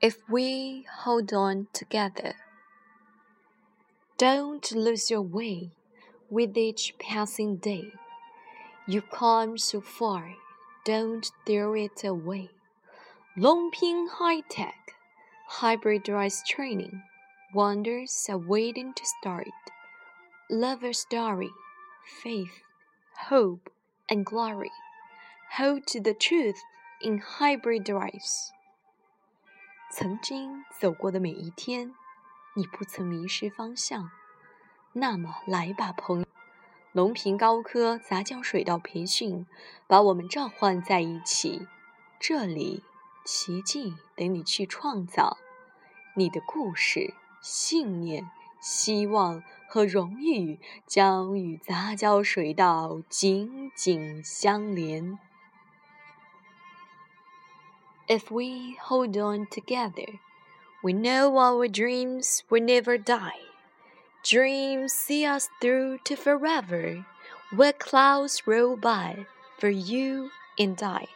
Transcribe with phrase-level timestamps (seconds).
[0.00, 2.34] if we hold on together.
[4.16, 5.70] Don't lose your way
[6.30, 7.92] with each passing day.
[8.86, 10.34] You've come so far,
[10.84, 12.50] don't throw it away.
[13.36, 14.92] Longping High Tech,
[15.48, 17.02] hybrid hybridized training,
[17.52, 19.48] wonders are waiting to start.
[20.48, 21.50] Love a story,
[22.22, 22.62] faith,
[23.28, 23.68] hope,
[24.08, 24.70] and glory.
[25.56, 26.60] Hold to the truth
[27.02, 28.52] in hybrid drives.
[29.90, 31.94] 曾经走过的每一天，
[32.54, 34.10] 你不曾迷失方向。
[34.92, 36.26] 那么来吧，朋友！
[36.92, 39.46] 隆平高科杂交水稻培训
[39.86, 41.66] 把我们召唤在一起，
[42.20, 42.84] 这里
[43.24, 45.38] 奇迹等你去创造。
[46.16, 48.30] 你的故事、信念、
[48.60, 55.18] 希望和荣誉将与杂交水稻紧紧相连。
[58.07, 60.19] If we hold on together,
[60.83, 63.39] we know our dreams will never die.
[64.23, 67.05] Dreams see us through to forever,
[67.55, 69.25] where clouds roll by
[69.57, 71.07] for you and I.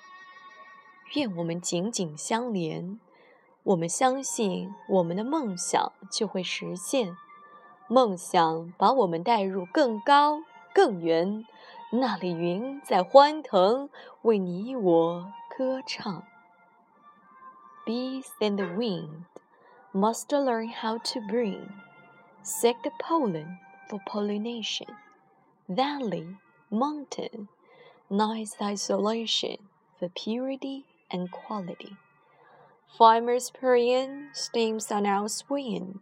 [1.13, 2.99] 愿我们紧紧相连，
[3.63, 7.17] 我们相信我们的梦想就会实现。
[7.87, 10.41] 梦想把我们带入更高、
[10.73, 11.45] 更远，
[11.91, 13.89] 那里云在欢腾，
[14.23, 16.23] 为你我歌唱。
[17.85, 19.25] bees and the wind
[19.93, 21.73] must learn how to bring
[22.43, 24.87] seek the pollen for pollination.
[25.67, 26.37] Valley,
[26.69, 27.47] mountain,
[28.09, 29.57] nice isolation
[29.99, 31.97] for purity and quality.
[32.97, 35.99] Farmers praying, steams are now swinging.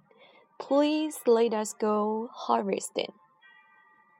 [0.59, 3.13] Please let us go harvesting.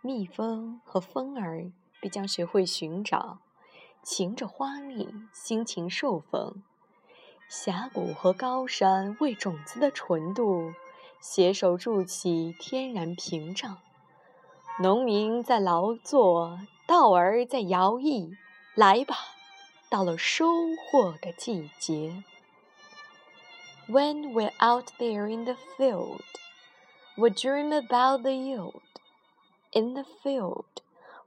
[0.02, 3.40] 蜜蜂和蜂儿必将学会寻找，
[4.04, 6.64] 擎着花蜜，辛勤授粉。
[7.51, 10.73] 峡谷和高山为种子的纯度
[11.21, 13.79] 携手筑起天然屏障。
[14.79, 18.37] 农民在劳作，稻儿在摇曳。
[18.77, 19.17] 来吧，
[19.91, 22.23] 到了收获的季节。
[23.89, 26.23] When we're out there in the field,
[27.17, 28.81] we dream about the yield.
[29.73, 30.67] In the field,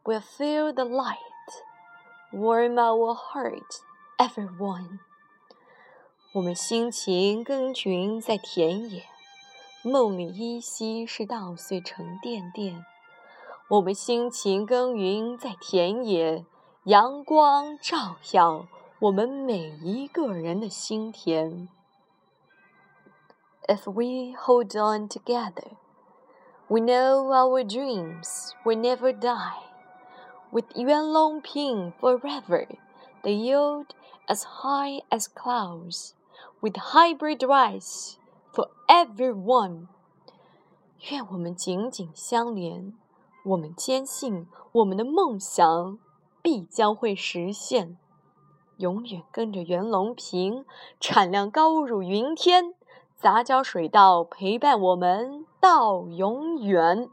[0.06, 1.18] we'll feel the light,
[2.31, 3.81] warm our hearts,
[4.18, 5.00] everyone.
[6.34, 9.04] 我们辛勤耕耘在田野，
[9.84, 12.84] 梦里依稀是稻穗沉甸甸。
[13.70, 16.44] 我们辛勤耕耘在田野，
[16.86, 18.66] 阳光照耀
[18.98, 21.70] 我们每一个人的心田。
[23.68, 25.74] If we hold on together,
[26.68, 29.62] we know our dreams will never die.
[30.50, 32.66] With Yuan Long Ping forever,
[33.22, 33.94] the yield
[34.28, 36.16] as high as clouds
[36.62, 38.16] with hybrid rice
[38.54, 39.88] for everyone。
[41.12, 42.94] 愿我们紧紧相连，
[43.44, 46.00] 我们坚信我们的梦想
[46.42, 47.98] 必将会实现。
[48.78, 50.66] 永远跟着袁隆平，
[51.00, 52.74] 产量高入云天，
[53.16, 57.09] 杂交水稻陪伴我们到永远。